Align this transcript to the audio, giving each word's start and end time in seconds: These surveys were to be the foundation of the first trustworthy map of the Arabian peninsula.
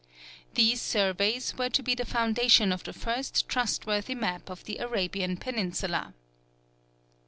These 0.55 0.81
surveys 0.81 1.55
were 1.59 1.69
to 1.69 1.83
be 1.83 1.93
the 1.93 2.07
foundation 2.07 2.71
of 2.71 2.83
the 2.83 2.91
first 2.91 3.47
trustworthy 3.47 4.15
map 4.15 4.49
of 4.49 4.63
the 4.63 4.79
Arabian 4.79 5.37
peninsula. 5.37 6.15